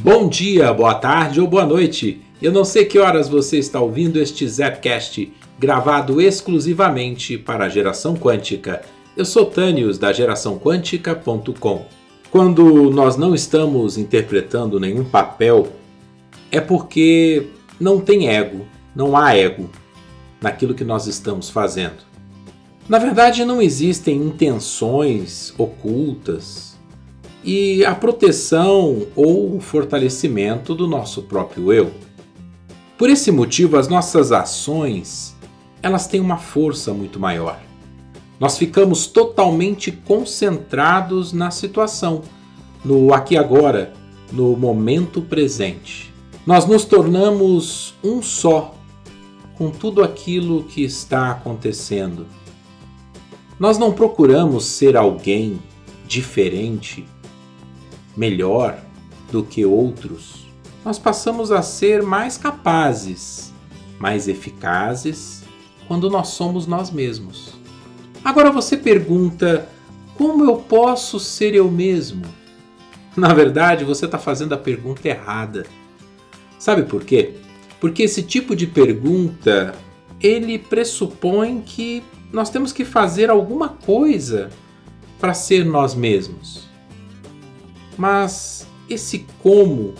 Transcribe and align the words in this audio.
Bom 0.00 0.28
dia, 0.28 0.72
boa 0.72 0.94
tarde 0.94 1.40
ou 1.40 1.48
boa 1.48 1.66
noite. 1.66 2.22
Eu 2.40 2.52
não 2.52 2.64
sei 2.64 2.84
que 2.84 3.00
horas 3.00 3.28
você 3.28 3.58
está 3.58 3.80
ouvindo 3.80 4.20
este 4.20 4.46
Zapcast, 4.46 5.32
gravado 5.58 6.20
exclusivamente 6.20 7.36
para 7.36 7.64
a 7.64 7.68
geração 7.68 8.14
quântica. 8.14 8.82
Eu 9.16 9.24
sou 9.24 9.46
Tânios 9.46 9.98
da 9.98 10.12
geraçãoquântica.com. 10.12 11.86
Quando 12.30 12.90
nós 12.92 13.16
não 13.16 13.34
estamos 13.34 13.98
interpretando 13.98 14.78
nenhum 14.78 15.02
papel, 15.02 15.66
é 16.52 16.60
porque 16.60 17.48
não 17.80 17.98
tem 17.98 18.28
ego, 18.28 18.66
não 18.94 19.16
há 19.16 19.34
ego 19.34 19.68
naquilo 20.40 20.74
que 20.74 20.84
nós 20.84 21.08
estamos 21.08 21.50
fazendo. 21.50 22.06
Na 22.88 23.00
verdade, 23.00 23.44
não 23.44 23.60
existem 23.60 24.16
intenções 24.16 25.52
ocultas 25.58 26.77
e 27.42 27.84
a 27.84 27.94
proteção 27.94 29.06
ou 29.14 29.56
o 29.56 29.60
fortalecimento 29.60 30.74
do 30.74 30.86
nosso 30.86 31.22
próprio 31.22 31.72
eu. 31.72 31.92
Por 32.96 33.08
esse 33.08 33.30
motivo, 33.30 33.76
as 33.76 33.88
nossas 33.88 34.32
ações, 34.32 35.36
elas 35.82 36.06
têm 36.06 36.20
uma 36.20 36.36
força 36.36 36.92
muito 36.92 37.20
maior. 37.20 37.60
Nós 38.40 38.58
ficamos 38.58 39.06
totalmente 39.06 39.90
concentrados 39.90 41.32
na 41.32 41.50
situação, 41.50 42.22
no 42.84 43.12
aqui 43.12 43.36
agora, 43.36 43.92
no 44.32 44.56
momento 44.56 45.20
presente. 45.22 46.12
Nós 46.46 46.66
nos 46.66 46.84
tornamos 46.84 47.94
um 48.02 48.22
só 48.22 48.74
com 49.56 49.70
tudo 49.70 50.02
aquilo 50.02 50.64
que 50.64 50.82
está 50.82 51.32
acontecendo. 51.32 52.26
Nós 53.58 53.76
não 53.76 53.92
procuramos 53.92 54.64
ser 54.64 54.96
alguém 54.96 55.58
diferente, 56.06 57.04
melhor 58.18 58.78
do 59.30 59.44
que 59.44 59.64
outros. 59.64 60.46
Nós 60.84 60.98
passamos 60.98 61.52
a 61.52 61.62
ser 61.62 62.02
mais 62.02 62.36
capazes, 62.36 63.52
mais 63.98 64.26
eficazes 64.26 65.44
quando 65.86 66.10
nós 66.10 66.28
somos 66.28 66.66
nós 66.66 66.90
mesmos. 66.90 67.54
Agora 68.24 68.50
você 68.50 68.76
pergunta: 68.76 69.68
como 70.16 70.44
eu 70.44 70.56
posso 70.56 71.20
ser 71.20 71.54
eu 71.54 71.70
mesmo? 71.70 72.24
Na 73.16 73.32
verdade, 73.32 73.84
você 73.84 74.04
está 74.04 74.18
fazendo 74.18 74.52
a 74.52 74.58
pergunta 74.58 75.08
errada. 75.08 75.66
Sabe 76.58 76.82
por 76.82 77.04
quê? 77.04 77.34
Porque 77.80 78.02
esse 78.02 78.22
tipo 78.22 78.56
de 78.56 78.66
pergunta 78.66 79.74
ele 80.20 80.58
pressupõe 80.58 81.60
que 81.60 82.02
nós 82.32 82.50
temos 82.50 82.72
que 82.72 82.84
fazer 82.84 83.30
alguma 83.30 83.68
coisa 83.68 84.50
para 85.20 85.34
ser 85.34 85.64
nós 85.64 85.94
mesmos. 85.94 86.67
Mas 87.98 88.66
esse 88.88 89.26
como 89.42 89.94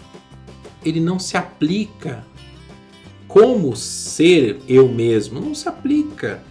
ele 0.84 1.00
não 1.00 1.18
se 1.18 1.36
aplica. 1.36 2.24
Como 3.26 3.76
ser 3.76 4.62
eu 4.66 4.88
mesmo 4.88 5.40
não 5.40 5.54
se 5.54 5.68
aplica. 5.68 6.42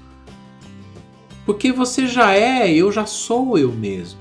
Porque 1.45 1.71
você 1.71 2.05
já 2.05 2.33
é, 2.33 2.71
eu 2.71 2.91
já 2.91 3.05
sou 3.05 3.57
eu 3.57 3.71
mesmo. 3.71 4.19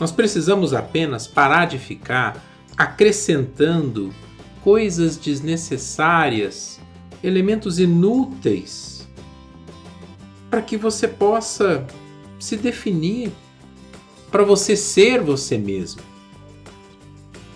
Nós 0.00 0.10
precisamos 0.10 0.72
apenas 0.72 1.26
parar 1.26 1.66
de 1.66 1.78
ficar 1.78 2.42
acrescentando 2.76 4.12
coisas 4.62 5.16
desnecessárias, 5.16 6.80
elementos 7.22 7.78
inúteis, 7.78 9.06
para 10.50 10.60
que 10.60 10.76
você 10.76 11.06
possa 11.06 11.86
se 12.38 12.56
definir, 12.56 13.32
para 14.30 14.44
você 14.44 14.76
ser 14.76 15.22
você 15.22 15.56
mesmo. 15.56 16.02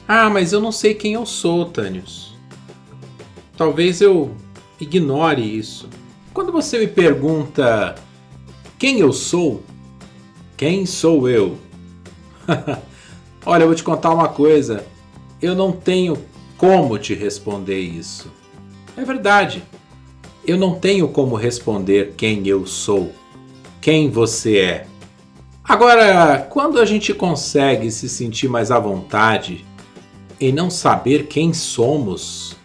Ah, 0.06 0.28
mas 0.28 0.52
eu 0.52 0.60
não 0.60 0.72
sei 0.72 0.94
quem 0.94 1.14
eu 1.14 1.24
sou, 1.24 1.66
Tânios. 1.66 2.34
Talvez 3.56 4.00
eu 4.00 4.34
ignore 4.80 5.40
isso. 5.40 5.88
Quando 6.32 6.50
você 6.50 6.78
me 6.78 6.86
pergunta 6.86 7.94
quem 8.78 9.00
eu 9.00 9.12
sou, 9.12 9.62
quem 10.56 10.86
sou 10.86 11.28
eu? 11.28 11.58
Olha, 13.44 13.62
eu 13.62 13.66
vou 13.68 13.76
te 13.76 13.82
contar 13.82 14.12
uma 14.12 14.28
coisa. 14.28 14.84
Eu 15.40 15.54
não 15.54 15.72
tenho 15.72 16.16
como 16.56 16.98
te 16.98 17.14
responder 17.14 17.78
isso. 17.78 18.30
É 18.96 19.04
verdade. 19.04 19.62
Eu 20.46 20.58
não 20.58 20.78
tenho 20.78 21.08
como 21.08 21.36
responder 21.36 22.14
quem 22.16 22.46
eu 22.48 22.66
sou, 22.66 23.12
quem 23.80 24.10
você 24.10 24.58
é. 24.58 24.86
Agora, 25.70 26.48
quando 26.50 26.80
a 26.80 26.84
gente 26.84 27.14
consegue 27.14 27.92
se 27.92 28.08
sentir 28.08 28.48
mais 28.48 28.72
à 28.72 28.78
vontade 28.80 29.64
em 30.40 30.50
não 30.50 30.68
saber 30.68 31.28
quem 31.28 31.54
somos, 31.54 32.56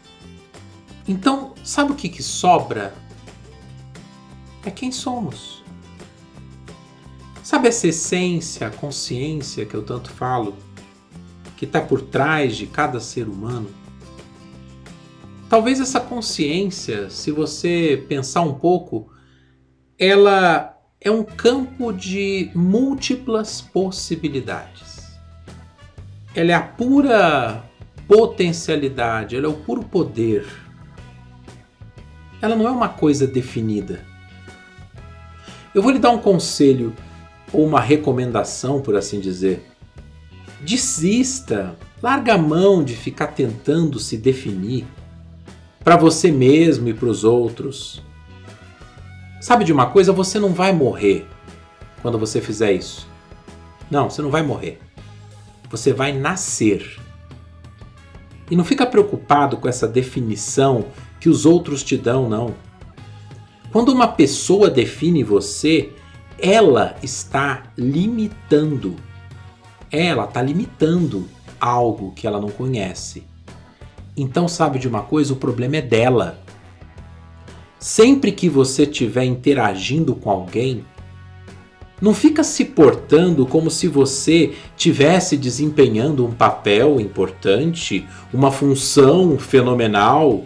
então 1.08 1.54
sabe 1.64 1.92
o 1.92 1.96
que, 1.96 2.10
que 2.10 2.24
sobra? 2.24 2.96
É 4.66 4.72
quem 4.72 4.92
somos. 4.92 5.64
Sabe 7.44 7.68
essa 7.68 7.88
essência, 7.88 8.66
a 8.66 8.72
consciência 8.72 9.68
que 9.68 9.76
eu 9.76 9.84
tanto 9.84 10.10
falo, 10.10 10.56
que 11.56 11.66
está 11.66 11.80
por 11.80 12.02
trás 12.02 12.58
de 12.58 12.66
cada 12.66 13.00
ser 13.00 13.30
humano? 13.30 13.70
Talvez 15.48 15.80
essa 15.80 16.00
consciência, 16.00 17.08
se 17.12 17.30
você 17.30 18.04
pensar 18.10 18.42
um 18.42 18.56
pouco, 18.56 19.14
ela 19.96 20.75
é 21.00 21.11
um 21.11 21.23
campo 21.23 21.91
de 21.91 22.50
múltiplas 22.56 23.61
possibilidades. 23.61 25.06
Ela 26.33 26.51
é 26.51 26.53
a 26.53 26.61
pura 26.61 27.63
potencialidade, 28.07 29.35
ela 29.35 29.45
é 29.45 29.50
o 29.50 29.53
puro 29.53 29.83
poder. 29.83 30.45
Ela 32.41 32.56
não 32.56 32.67
é 32.67 32.72
uma 32.72 32.89
coisa 32.89 33.25
definida. 33.25 34.03
Eu 35.73 35.81
vou 35.81 35.91
lhe 35.91 36.00
dar 36.00 36.11
um 36.11 36.19
conselho 36.19 36.94
ou 37.51 37.66
uma 37.66 37.81
recomendação, 37.81 38.81
por 38.81 38.95
assim 38.95 39.19
dizer. 39.19 39.66
Desista, 40.62 41.75
larga 42.01 42.33
a 42.33 42.38
mão 42.38 42.83
de 42.83 42.95
ficar 42.95 43.27
tentando 43.27 44.00
se 44.00 44.17
definir 44.17 44.85
para 45.83 45.95
você 45.95 46.31
mesmo 46.31 46.88
e 46.88 46.94
para 46.94 47.07
os 47.07 47.23
outros. 47.23 48.01
Sabe 49.45 49.63
de 49.63 49.72
uma 49.72 49.85
coisa? 49.85 50.11
Você 50.11 50.39
não 50.39 50.56
vai 50.56 50.73
morrer 50.73 51.28
quando 52.01 52.17
você 52.17 52.41
fizer 52.41 52.72
isso. 52.72 53.07
Não, 53.91 54.09
você 54.09 54.19
não 54.19 54.31
vai 54.31 54.41
morrer. 54.41 54.79
Você 55.69 55.94
vai 55.94 56.11
nascer. 56.13 57.00
E 58.50 58.56
não 58.56 58.66
fica 58.66 58.88
preocupado 58.88 59.57
com 59.57 59.67
essa 59.67 59.88
definição 59.88 60.85
que 61.19 61.29
os 61.29 61.45
outros 61.45 61.83
te 61.83 61.95
dão, 61.95 62.28
não. 62.28 62.56
Quando 63.72 63.89
uma 63.89 64.07
pessoa 64.07 64.67
define 64.67 65.23
você, 65.23 65.94
ela 66.39 66.95
está 67.03 67.72
limitando. 67.77 68.95
Ela 69.91 70.23
está 70.23 70.41
limitando 70.41 71.29
algo 71.59 72.13
que 72.13 72.25
ela 72.25 72.41
não 72.41 72.50
conhece. 72.50 73.23
Então, 74.17 74.47
sabe 74.47 74.79
de 74.79 74.88
uma 74.88 75.03
coisa? 75.03 75.33
O 75.33 75.38
problema 75.38 75.77
é 75.77 75.83
dela. 75.83 76.44
Sempre 77.80 78.31
que 78.31 78.50
você 78.50 78.84
estiver 78.84 79.25
interagindo 79.25 80.16
com 80.16 80.30
alguém, 80.30 80.84
não 82.02 82.13
fica 82.13 82.44
se 82.44 82.66
portando 82.66 83.46
como 83.46 83.72
se 83.72 83.88
você 83.88 84.53
tivesse 84.75 85.38
desempenhando 85.38 86.25
um 86.25 86.31
papel 86.31 87.00
importante, 87.00 88.06
uma 88.34 88.52
função 88.52 89.38
fenomenal. 89.38 90.44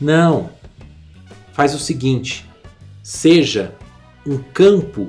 Não. 0.00 0.50
Faz 1.52 1.74
o 1.74 1.78
seguinte: 1.78 2.48
seja 3.02 3.74
um 4.24 4.38
campo 4.38 5.08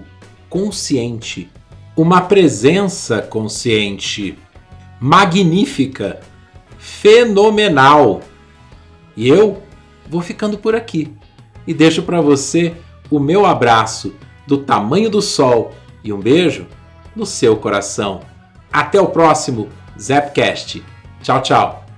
consciente, 0.50 1.50
uma 1.96 2.22
presença 2.22 3.22
consciente, 3.22 4.38
magnífica 5.00 6.20
fenomenal. 6.80 8.22
E 9.16 9.28
eu 9.28 9.62
vou 10.10 10.22
ficando 10.22 10.58
por 10.58 10.74
aqui 10.74 11.14
e 11.70 11.74
deixo 11.74 12.02
para 12.02 12.20
você 12.20 12.74
o 13.12 13.20
meu 13.20 13.46
abraço 13.46 14.16
do 14.48 14.58
tamanho 14.58 15.08
do 15.08 15.22
sol 15.22 15.72
e 16.04 16.12
um 16.12 16.20
beijo 16.20 16.66
no 17.16 17.28
seu 17.28 17.56
coração. 17.58 18.22
Até 18.74 19.00
o 19.00 19.10
próximo 19.10 19.70
Zapcast. 19.96 20.84
Tchau, 21.22 21.42
tchau. 21.44 21.89